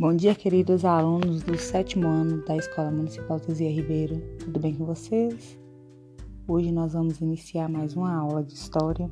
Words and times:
Bom 0.00 0.16
dia, 0.16 0.34
queridos 0.34 0.82
alunos 0.82 1.42
do 1.42 1.58
sétimo 1.58 2.08
ano 2.08 2.42
da 2.46 2.56
Escola 2.56 2.90
Municipal 2.90 3.38
Tezia 3.38 3.70
Ribeiro. 3.70 4.18
Tudo 4.38 4.58
bem 4.58 4.74
com 4.74 4.86
vocês? 4.86 5.58
Hoje 6.48 6.72
nós 6.72 6.94
vamos 6.94 7.20
iniciar 7.20 7.68
mais 7.68 7.94
uma 7.94 8.10
aula 8.10 8.42
de 8.42 8.54
história 8.54 9.10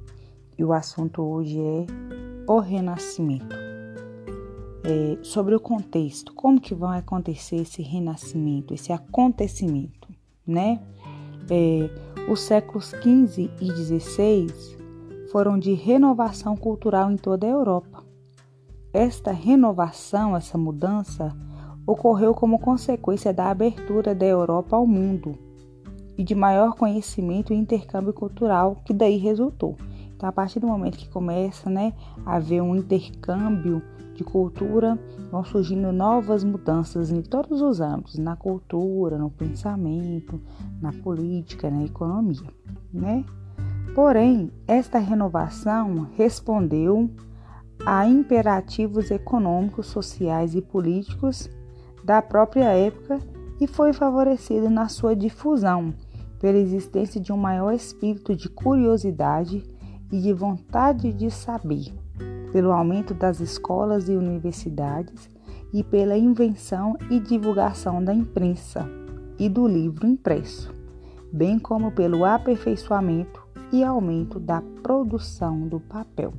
e 0.56 0.64
o 0.64 0.72
assunto 0.72 1.20
hoje 1.20 1.60
é 1.60 1.84
o 2.50 2.58
Renascimento. 2.58 3.54
É, 4.82 5.22
sobre 5.22 5.54
o 5.54 5.60
contexto, 5.60 6.32
como 6.32 6.58
que 6.58 6.74
vai 6.74 7.00
acontecer 7.00 7.56
esse 7.56 7.82
renascimento, 7.82 8.72
esse 8.72 8.90
acontecimento, 8.90 10.08
né? 10.46 10.80
É, 11.50 11.90
os 12.30 12.40
séculos 12.40 12.94
XV 13.02 13.50
e 13.60 13.70
XVI 13.70 14.46
foram 15.30 15.58
de 15.58 15.74
renovação 15.74 16.56
cultural 16.56 17.12
em 17.12 17.18
toda 17.18 17.46
a 17.46 17.50
Europa 17.50 17.97
esta 18.98 19.30
renovação, 19.30 20.36
essa 20.36 20.58
mudança, 20.58 21.32
ocorreu 21.86 22.34
como 22.34 22.58
consequência 22.58 23.32
da 23.32 23.48
abertura 23.48 24.12
da 24.12 24.26
Europa 24.26 24.74
ao 24.74 24.88
mundo 24.88 25.38
e 26.18 26.24
de 26.24 26.34
maior 26.34 26.74
conhecimento 26.74 27.52
e 27.52 27.56
intercâmbio 27.56 28.12
cultural 28.12 28.82
que 28.84 28.92
daí 28.92 29.16
resultou. 29.16 29.76
Então, 30.16 30.28
a 30.28 30.32
partir 30.32 30.58
do 30.58 30.66
momento 30.66 30.98
que 30.98 31.08
começa 31.08 31.70
né, 31.70 31.92
a 32.26 32.34
haver 32.34 32.60
um 32.60 32.74
intercâmbio 32.74 33.80
de 34.16 34.24
cultura, 34.24 34.98
vão 35.30 35.44
surgindo 35.44 35.92
novas 35.92 36.42
mudanças 36.42 37.12
em 37.12 37.22
todos 37.22 37.62
os 37.62 37.80
âmbitos, 37.80 38.18
na 38.18 38.34
cultura, 38.34 39.16
no 39.16 39.30
pensamento, 39.30 40.40
na 40.82 40.92
política, 40.92 41.70
na 41.70 41.84
economia. 41.84 42.52
Né? 42.92 43.24
Porém, 43.94 44.50
esta 44.66 44.98
renovação 44.98 46.08
respondeu 46.16 47.08
a 47.86 48.06
imperativos 48.06 49.10
econômicos, 49.10 49.86
sociais 49.86 50.54
e 50.54 50.60
políticos 50.62 51.48
da 52.04 52.20
própria 52.20 52.72
época 52.72 53.20
e 53.60 53.66
foi 53.66 53.92
favorecido 53.92 54.68
na 54.70 54.88
sua 54.88 55.14
difusão 55.14 55.94
pela 56.40 56.58
existência 56.58 57.20
de 57.20 57.32
um 57.32 57.36
maior 57.36 57.72
espírito 57.72 58.34
de 58.34 58.48
curiosidade 58.48 59.64
e 60.10 60.20
de 60.20 60.32
vontade 60.32 61.12
de 61.12 61.30
saber, 61.30 61.92
pelo 62.52 62.72
aumento 62.72 63.12
das 63.12 63.40
escolas 63.40 64.08
e 64.08 64.12
universidades 64.12 65.28
e 65.72 65.82
pela 65.82 66.16
invenção 66.16 66.96
e 67.10 67.20
divulgação 67.20 68.02
da 68.02 68.14
imprensa 68.14 68.88
e 69.38 69.48
do 69.48 69.66
livro 69.66 70.06
impresso, 70.06 70.72
bem 71.32 71.58
como 71.58 71.92
pelo 71.92 72.24
aperfeiçoamento 72.24 73.46
e 73.72 73.84
aumento 73.84 74.40
da 74.40 74.62
produção 74.82 75.68
do 75.68 75.78
papel. 75.78 76.32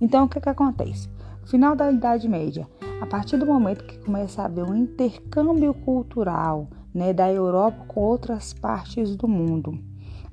Então, 0.00 0.24
o 0.24 0.28
que, 0.28 0.40
que 0.40 0.48
acontece? 0.48 1.08
Final 1.46 1.74
da 1.74 1.90
Idade 1.90 2.28
Média, 2.28 2.68
a 3.00 3.06
partir 3.06 3.36
do 3.36 3.46
momento 3.46 3.84
que 3.84 3.98
começa 3.98 4.42
a 4.42 4.46
haver 4.46 4.64
um 4.64 4.74
intercâmbio 4.74 5.72
cultural 5.72 6.68
né, 6.92 7.12
da 7.12 7.30
Europa 7.30 7.84
com 7.86 8.00
outras 8.00 8.52
partes 8.52 9.16
do 9.16 9.28
mundo, 9.28 9.78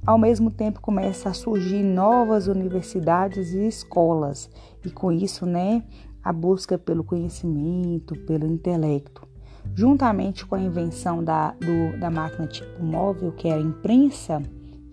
ao 0.05 0.17
mesmo 0.17 0.51
tempo 0.51 0.81
começa 0.81 1.29
a 1.29 1.33
surgir 1.33 1.83
novas 1.83 2.47
universidades 2.47 3.53
e 3.53 3.67
escolas, 3.67 4.49
e 4.83 4.89
com 4.89 5.11
isso, 5.11 5.45
né, 5.45 5.83
a 6.23 6.33
busca 6.33 6.77
pelo 6.77 7.03
conhecimento, 7.03 8.15
pelo 8.25 8.45
intelecto. 8.45 9.27
Juntamente 9.73 10.45
com 10.45 10.55
a 10.55 10.61
invenção 10.61 11.23
da, 11.23 11.51
do, 11.51 11.99
da 11.99 12.09
máquina 12.09 12.47
tipo 12.47 12.83
móvel, 12.83 13.31
que 13.31 13.47
é 13.47 13.53
a 13.53 13.59
imprensa, 13.59 14.41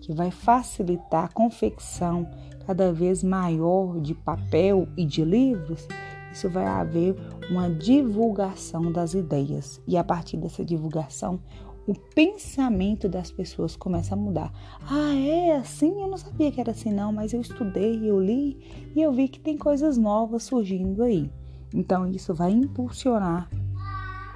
que 0.01 0.13
vai 0.13 0.31
facilitar 0.31 1.25
a 1.25 1.29
confecção 1.29 2.27
cada 2.65 2.91
vez 2.91 3.23
maior 3.23 3.99
de 3.99 4.13
papel 4.13 4.87
e 4.97 5.05
de 5.05 5.23
livros, 5.23 5.87
isso 6.31 6.49
vai 6.49 6.65
haver 6.65 7.15
uma 7.49 7.69
divulgação 7.69 8.91
das 8.91 9.13
ideias. 9.13 9.81
E 9.87 9.97
a 9.97 10.03
partir 10.03 10.37
dessa 10.37 10.63
divulgação, 10.63 11.39
o 11.87 11.93
pensamento 11.93 13.09
das 13.09 13.31
pessoas 13.31 13.75
começa 13.75 14.13
a 14.13 14.17
mudar. 14.17 14.51
Ah, 14.89 15.13
é 15.15 15.55
assim? 15.55 16.01
Eu 16.01 16.07
não 16.07 16.17
sabia 16.17 16.51
que 16.51 16.61
era 16.61 16.71
assim, 16.71 16.91
não, 16.91 17.11
mas 17.11 17.33
eu 17.33 17.41
estudei, 17.41 18.09
eu 18.09 18.19
li 18.19 18.91
e 18.95 19.01
eu 19.01 19.11
vi 19.11 19.27
que 19.27 19.39
tem 19.39 19.57
coisas 19.57 19.97
novas 19.97 20.43
surgindo 20.43 21.03
aí. 21.03 21.29
Então, 21.73 22.09
isso 22.09 22.33
vai 22.33 22.51
impulsionar 22.51 23.49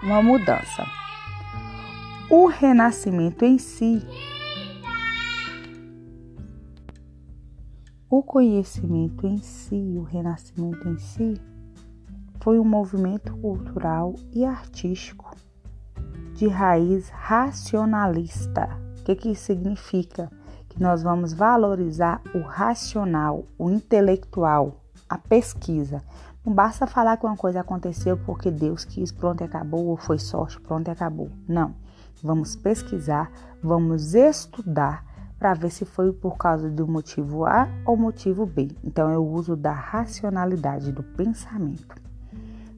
uma 0.02 0.22
mudança. 0.22 0.86
O 2.30 2.48
renascimento 2.48 3.46
em 3.46 3.58
si 3.58 4.02
O 8.16 8.24
conhecimento 8.24 9.28
em 9.28 9.40
si, 9.40 9.98
o 9.98 10.04
renascimento 10.04 10.88
em 10.88 10.98
si, 10.98 11.34
foi 12.40 12.58
um 12.58 12.64
movimento 12.64 13.36
cultural 13.40 14.16
e 14.32 14.46
artístico 14.46 15.36
de 16.34 16.48
raiz 16.48 17.10
racionalista. 17.10 18.70
O 19.00 19.04
que, 19.04 19.16
que 19.16 19.32
isso 19.32 19.44
significa? 19.44 20.32
Que 20.70 20.82
nós 20.82 21.04
vamos 21.04 21.34
valorizar 21.34 22.22
o 22.34 22.40
racional, 22.40 23.44
o 23.60 23.70
intelectual, 23.70 24.78
a 25.10 25.18
pesquisa. 25.18 26.02
Não 26.46 26.54
basta 26.54 26.88
falar 26.88 27.18
que 27.18 27.26
uma 27.26 27.36
coisa 27.36 27.60
aconteceu 27.60 28.18
porque 28.20 28.50
Deus 28.50 28.86
quis, 28.86 29.12
pronto 29.12 29.42
e 29.42 29.44
acabou, 29.44 29.88
ou 29.88 29.98
foi 29.98 30.20
sorte, 30.20 30.58
pronto 30.62 30.88
e 30.88 30.92
acabou. 30.92 31.30
Não. 31.46 31.76
Vamos 32.24 32.56
pesquisar, 32.56 33.30
vamos 33.62 34.14
estudar 34.16 35.04
para 35.46 35.54
ver 35.54 35.70
se 35.70 35.86
foi 35.86 36.12
por 36.12 36.40
causa 36.40 36.72
do 36.72 36.88
motivo 36.88 37.46
A 37.46 37.70
ou 37.86 37.96
motivo 37.96 38.48
B. 38.48 38.70
Então, 38.84 39.16
o 39.16 39.32
uso 39.32 39.56
da 39.56 39.72
racionalidade 39.72 40.92
do 40.92 41.04
pensamento. 41.04 42.02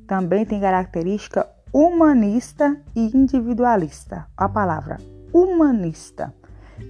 Também 0.05 0.45
tem 0.45 0.59
característica 0.59 1.47
humanista 1.71 2.77
e 2.93 3.17
individualista. 3.17 4.27
A 4.35 4.49
palavra 4.49 4.97
humanista 5.31 6.33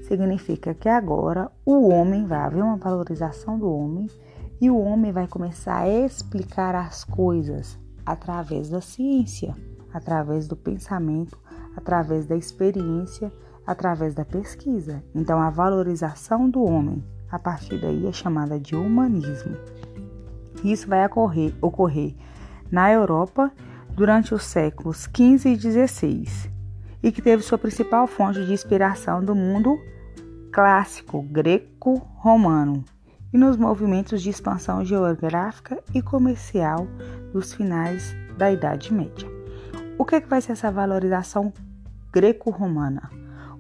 significa 0.07 0.73
que 0.73 0.89
agora 0.89 1.51
o 1.63 1.89
homem 1.89 2.25
vai 2.25 2.39
haver 2.39 2.63
uma 2.63 2.77
valorização 2.77 3.59
do 3.59 3.71
homem 3.71 4.09
e 4.59 4.71
o 4.71 4.79
homem 4.79 5.11
vai 5.11 5.27
começar 5.27 5.81
a 5.81 5.87
explicar 5.87 6.73
as 6.73 7.03
coisas 7.03 7.77
através 8.03 8.71
da 8.71 8.81
ciência, 8.81 9.53
através 9.93 10.47
do 10.47 10.55
pensamento, 10.55 11.37
através 11.75 12.25
da 12.25 12.35
experiência 12.35 13.31
através 13.67 14.15
da 14.15 14.23
pesquisa. 14.23 15.03
Então, 15.13 15.41
a 15.41 15.49
valorização 15.49 16.49
do 16.49 16.63
homem 16.63 17.03
a 17.29 17.37
partir 17.37 17.77
daí 17.79 18.07
é 18.07 18.11
chamada 18.13 18.57
de 18.57 18.75
humanismo. 18.75 19.57
Isso 20.63 20.87
vai 20.87 21.05
ocorrer, 21.05 21.53
ocorrer 21.61 22.15
na 22.71 22.91
Europa 22.91 23.51
durante 23.91 24.33
os 24.33 24.43
séculos 24.43 25.03
XV 25.13 25.49
e 25.49 25.59
XVI 25.59 26.49
e 27.03 27.11
que 27.11 27.21
teve 27.21 27.43
sua 27.43 27.57
principal 27.57 28.07
fonte 28.07 28.45
de 28.45 28.53
inspiração 28.53 29.23
do 29.23 29.35
mundo 29.35 29.77
clássico 30.51 31.21
greco-romano 31.21 32.83
e 33.33 33.37
nos 33.37 33.57
movimentos 33.57 34.21
de 34.21 34.29
expansão 34.29 34.83
geográfica 34.83 35.83
e 35.93 36.01
comercial 36.01 36.87
dos 37.33 37.53
finais 37.53 38.15
da 38.37 38.51
Idade 38.51 38.93
Média. 38.93 39.27
O 39.97 40.05
que, 40.05 40.15
é 40.15 40.21
que 40.21 40.29
vai 40.29 40.41
ser 40.41 40.53
essa 40.53 40.71
valorização 40.71 41.51
greco-romana? 42.11 43.09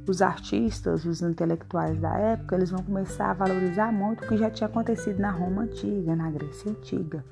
Os 0.07 0.21
artistas, 0.21 1.05
os 1.05 1.21
intelectuais 1.21 1.99
da 1.99 2.15
época, 2.17 2.55
eles 2.55 2.69
vão 2.69 2.81
começar 2.81 3.31
a 3.31 3.33
valorizar 3.33 3.91
muito 3.91 4.23
o 4.23 4.27
que 4.27 4.37
já 4.37 4.49
tinha 4.49 4.67
acontecido 4.67 5.19
na 5.19 5.31
Roma 5.31 5.63
antiga, 5.63 6.15
na 6.15 6.29
Grécia 6.31 6.71
antiga. 6.71 7.23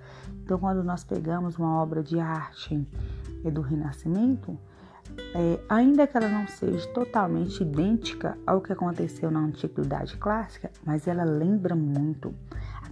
Então, 0.44 0.60
quando 0.60 0.84
nós 0.84 1.04
pegamos 1.04 1.58
uma 1.58 1.82
obra 1.82 2.04
de 2.04 2.20
arte 2.20 2.86
do 3.44 3.62
Renascimento, 3.62 4.58
é, 5.34 5.60
ainda 5.70 6.06
que 6.06 6.18
ela 6.18 6.28
não 6.28 6.48
seja 6.48 6.88
totalmente 6.90 7.62
idêntica 7.62 8.38
ao 8.46 8.62
que 8.62 8.74
aconteceu 8.74 9.32
na 9.32 9.40
Antiguidade 9.40 10.18
Clássica, 10.18 10.70
mas 10.86 11.08
ela 11.08 11.24
lembra 11.24 11.76
muito 11.76 12.34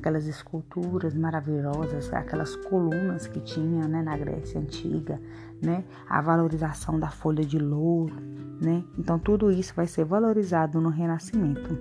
aquelas 0.04 0.28
esculturas 0.28 1.16
maravilhosas, 1.16 2.12
aquelas 2.12 2.58
colunas 2.58 3.26
que 3.26 3.40
tinha 3.40 3.88
né, 3.88 4.02
na 4.02 4.18
Grécia 4.18 4.60
Antiga, 4.60 5.18
né, 5.62 5.86
a 6.10 6.22
valorização 6.22 7.00
da 7.00 7.10
folha 7.10 7.46
de 7.46 7.58
louro, 7.58 8.14
né? 8.62 8.84
Então 9.00 9.18
tudo 9.18 9.50
isso 9.50 9.74
vai 9.74 9.88
ser 9.88 10.04
valorizado 10.04 10.82
no 10.82 10.90
Renascimento. 10.90 11.78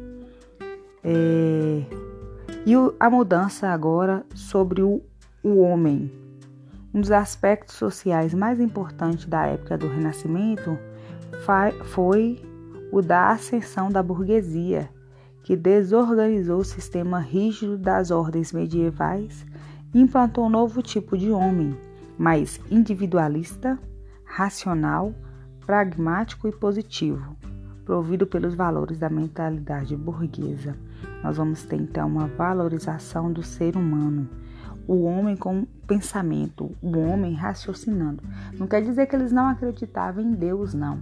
É... 1.02 1.84
E 2.64 2.74
a 3.00 3.10
mudança 3.10 3.68
agora 3.68 4.24
sobre 4.36 4.82
o, 4.82 5.02
o 5.42 5.58
homem. 5.58 6.12
Um 6.94 7.00
dos 7.00 7.10
aspectos 7.10 7.74
sociais 7.74 8.32
mais 8.32 8.60
importantes 8.60 9.26
da 9.26 9.46
época 9.46 9.76
do 9.76 9.88
Renascimento 9.88 10.78
foi 11.86 12.40
o 12.92 13.02
da 13.02 13.30
ascensão 13.30 13.90
da 13.90 14.00
burguesia, 14.00 14.88
que 15.42 15.56
desorganizou 15.56 16.60
o 16.60 16.64
sistema 16.64 17.18
rígido 17.18 17.76
das 17.76 18.10
ordens 18.10 18.52
medievais 18.52 19.44
e 19.92 20.00
implantou 20.00 20.46
um 20.46 20.50
novo 20.50 20.82
tipo 20.82 21.18
de 21.18 21.30
homem, 21.30 21.76
mais 22.16 22.60
individualista, 22.70 23.78
racional, 24.24 25.12
pragmático 25.66 26.48
e 26.48 26.52
positivo, 26.52 27.36
provido 27.84 28.26
pelos 28.26 28.54
valores 28.54 28.98
da 28.98 29.10
mentalidade 29.10 29.96
burguesa. 29.96 30.76
Nós 31.22 31.36
vamos 31.36 31.62
ter 31.64 31.76
então 31.76 32.08
uma 32.08 32.26
valorização 32.26 33.32
do 33.32 33.42
ser 33.42 33.76
humano, 33.76 34.28
o 34.86 35.02
homem 35.02 35.36
com 35.36 35.66
pensamento, 35.86 36.74
o 36.80 36.98
homem 36.98 37.34
raciocinando. 37.34 38.22
Não 38.58 38.66
quer 38.66 38.82
dizer 38.82 39.06
que 39.06 39.14
eles 39.14 39.32
não 39.32 39.48
acreditavam 39.48 40.22
em 40.22 40.32
Deus, 40.32 40.74
não. 40.74 41.00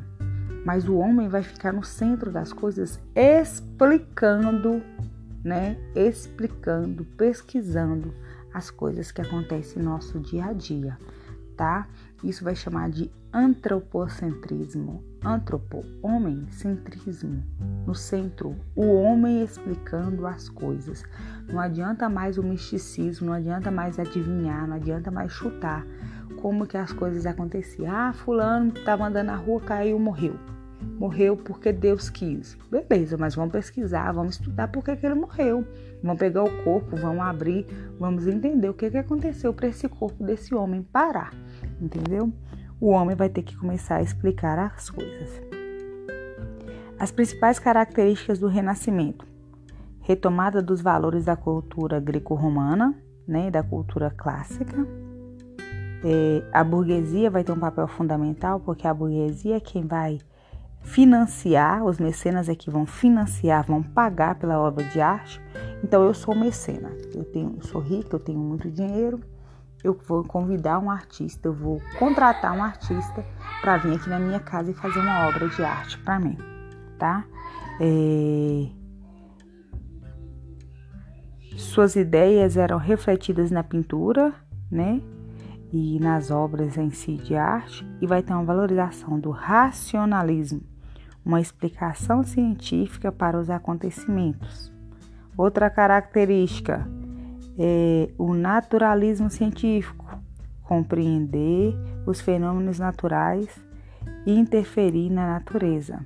Mas 0.64 0.86
o 0.86 0.96
homem 0.96 1.28
vai 1.28 1.42
ficar 1.42 1.72
no 1.72 1.84
centro 1.84 2.30
das 2.30 2.52
coisas 2.52 3.00
explicando, 3.14 4.82
né? 5.42 5.76
Explicando, 5.94 7.04
pesquisando 7.16 8.14
as 8.52 8.70
coisas 8.70 9.10
que 9.10 9.22
acontecem 9.22 9.82
no 9.82 9.90
nosso 9.90 10.18
dia 10.18 10.46
a 10.46 10.52
dia, 10.52 10.98
tá? 11.56 11.86
Isso 12.22 12.44
vai 12.44 12.54
chamar 12.54 12.90
de 12.90 13.10
antropocentrismo. 13.32 15.02
Antropo, 15.24 15.84
homem, 16.02 16.46
centrismo. 16.50 17.42
No 17.86 17.94
centro, 17.94 18.56
o 18.74 18.86
homem 18.86 19.42
explicando 19.42 20.26
as 20.26 20.48
coisas. 20.48 21.04
Não 21.48 21.60
adianta 21.60 22.08
mais 22.08 22.38
o 22.38 22.42
misticismo, 22.42 23.28
não 23.28 23.34
adianta 23.34 23.70
mais 23.70 23.98
adivinhar, 23.98 24.66
não 24.66 24.76
adianta 24.76 25.10
mais 25.10 25.32
chutar 25.32 25.86
como 26.36 26.66
que 26.66 26.76
as 26.76 26.92
coisas 26.92 27.26
aconteciam. 27.26 27.94
Ah, 27.94 28.12
fulano 28.12 28.72
estava 28.74 29.06
andando 29.06 29.26
na 29.26 29.36
rua, 29.36 29.60
caiu, 29.60 29.98
morreu. 29.98 30.34
Morreu 30.98 31.36
porque 31.36 31.72
Deus 31.72 32.08
quis. 32.08 32.56
Beleza, 32.70 33.16
mas 33.18 33.34
vamos 33.34 33.52
pesquisar, 33.52 34.12
vamos 34.12 34.34
estudar 34.34 34.68
por 34.68 34.82
que, 34.82 34.92
ele 35.04 35.14
morreu. 35.14 35.64
Vamos 36.02 36.18
pegar 36.18 36.44
o 36.44 36.64
corpo, 36.64 36.96
vamos 36.96 37.22
abrir, 37.22 37.66
vamos 37.98 38.26
entender 38.26 38.68
o 38.68 38.74
que, 38.74 38.90
que 38.90 38.98
aconteceu 38.98 39.52
para 39.52 39.68
esse 39.68 39.88
corpo 39.88 40.24
desse 40.24 40.54
homem 40.54 40.82
parar. 40.82 41.32
Entendeu? 41.80 42.32
O 42.80 42.88
homem 42.88 43.14
vai 43.14 43.28
ter 43.28 43.42
que 43.42 43.56
começar 43.56 43.96
a 43.96 44.02
explicar 44.02 44.58
as 44.58 44.88
coisas. 44.88 45.42
As 46.98 47.10
principais 47.10 47.58
características 47.58 48.38
do 48.38 48.46
Renascimento: 48.46 49.26
retomada 50.00 50.62
dos 50.62 50.80
valores 50.80 51.24
da 51.24 51.36
cultura 51.36 52.00
greco-romana, 52.00 52.94
né, 53.26 53.50
da 53.50 53.62
cultura 53.62 54.10
clássica. 54.10 54.86
É, 56.02 56.42
a 56.52 56.64
burguesia 56.64 57.30
vai 57.30 57.44
ter 57.44 57.52
um 57.52 57.58
papel 57.58 57.86
fundamental, 57.86 58.60
porque 58.60 58.86
a 58.86 58.94
burguesia 58.94 59.56
é 59.56 59.60
quem 59.60 59.86
vai 59.86 60.18
financiar, 60.82 61.84
os 61.84 61.98
mecenas 61.98 62.48
é 62.48 62.54
que 62.54 62.70
vão 62.70 62.86
financiar, 62.86 63.66
vão 63.66 63.82
pagar 63.82 64.36
pela 64.36 64.58
obra 64.58 64.84
de 64.84 65.00
arte. 65.00 65.40
Então 65.84 66.02
eu 66.04 66.14
sou 66.14 66.34
mecena, 66.34 66.90
eu 67.14 67.24
tenho, 67.24 67.56
eu 67.56 67.62
sou 67.62 67.80
rica, 67.80 68.16
eu 68.16 68.20
tenho 68.20 68.38
muito 68.38 68.70
dinheiro, 68.70 69.20
eu 69.82 69.98
vou 70.06 70.24
convidar 70.24 70.78
um 70.78 70.90
artista, 70.90 71.48
eu 71.48 71.54
vou 71.54 71.80
contratar 71.98 72.52
um 72.52 72.62
artista 72.62 73.24
para 73.60 73.76
vir 73.78 73.96
aqui 73.96 74.08
na 74.08 74.18
minha 74.18 74.40
casa 74.40 74.70
e 74.70 74.74
fazer 74.74 74.98
uma 74.98 75.28
obra 75.28 75.48
de 75.48 75.62
arte 75.62 75.98
para 75.98 76.18
mim, 76.18 76.36
tá? 76.98 77.24
É... 77.80 78.68
Suas 81.56 81.94
ideias 81.94 82.56
eram 82.56 82.78
refletidas 82.78 83.50
na 83.50 83.62
pintura, 83.62 84.34
né? 84.70 85.00
E 85.72 85.98
nas 86.00 86.30
obras 86.30 86.76
em 86.76 86.90
si 86.90 87.16
de 87.16 87.36
arte, 87.36 87.86
e 88.00 88.06
vai 88.06 88.22
ter 88.22 88.32
uma 88.32 88.44
valorização 88.44 89.20
do 89.20 89.30
racionalismo, 89.30 90.62
uma 91.24 91.40
explicação 91.40 92.22
científica 92.24 93.12
para 93.12 93.38
os 93.38 93.48
acontecimentos. 93.48 94.72
Outra 95.36 95.70
característica 95.70 96.86
é 97.58 98.10
o 98.18 98.34
naturalismo 98.34 99.30
científico, 99.30 100.06
compreender 100.62 101.74
os 102.06 102.20
fenômenos 102.20 102.78
naturais 102.78 103.48
e 104.26 104.32
interferir 104.32 105.10
na 105.10 105.26
natureza. 105.26 106.04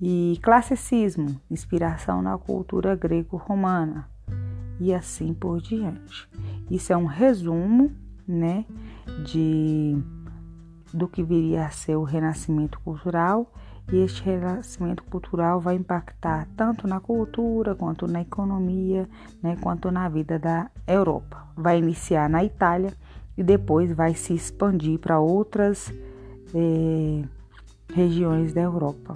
E 0.00 0.38
classicismo, 0.42 1.40
inspiração 1.50 2.20
na 2.20 2.36
cultura 2.36 2.94
greco-romana, 2.94 4.08
e 4.78 4.92
assim 4.92 5.32
por 5.32 5.60
diante. 5.60 6.28
Isso 6.70 6.92
é 6.92 6.96
um 6.96 7.06
resumo, 7.06 7.90
né, 8.26 8.64
de 9.24 9.96
do 10.92 11.08
que 11.08 11.22
viria 11.22 11.66
a 11.66 11.70
ser 11.70 11.96
o 11.96 12.04
renascimento 12.04 12.80
cultural 12.80 13.52
e 13.92 13.98
este 13.98 14.22
renascimento 14.24 15.04
cultural 15.04 15.60
vai 15.60 15.76
impactar 15.76 16.48
tanto 16.56 16.88
na 16.88 16.98
cultura, 16.98 17.74
quanto 17.74 18.06
na 18.06 18.20
economia, 18.20 19.08
né, 19.42 19.56
quanto 19.60 19.90
na 19.90 20.08
vida 20.08 20.38
da 20.38 20.70
Europa. 20.86 21.46
Vai 21.56 21.78
iniciar 21.78 22.28
na 22.28 22.42
Itália 22.42 22.92
e 23.36 23.42
depois 23.42 23.92
vai 23.92 24.14
se 24.14 24.34
expandir 24.34 24.98
para 24.98 25.20
outras 25.20 25.92
eh, 26.54 27.24
regiões 27.94 28.52
da 28.52 28.62
Europa. 28.62 29.14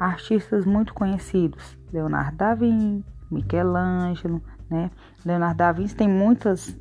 Artistas 0.00 0.64
muito 0.64 0.92
conhecidos: 0.94 1.78
Leonardo 1.92 2.36
da 2.36 2.54
Vinci, 2.54 3.04
Michelangelo, 3.30 4.42
né? 4.68 4.90
Leonardo 5.24 5.58
da 5.58 5.70
Vinci 5.72 5.94
tem 5.94 6.08
muitas 6.08 6.76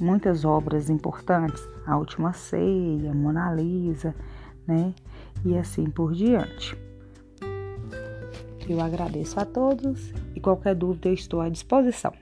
muitas 0.00 0.44
obras 0.44 0.90
importantes, 0.90 1.66
A 1.86 1.96
Última 1.96 2.32
Ceia, 2.32 3.14
Mona 3.14 3.52
Lisa, 3.54 4.14
né? 4.66 4.94
e 5.44 5.56
assim 5.56 5.88
por 5.90 6.12
diante. 6.12 6.76
Eu 8.68 8.80
agradeço 8.80 9.38
a 9.38 9.44
todos 9.44 10.12
e 10.34 10.40
qualquer 10.40 10.74
dúvida 10.74 11.08
eu 11.08 11.14
estou 11.14 11.40
à 11.40 11.48
disposição. 11.48 12.12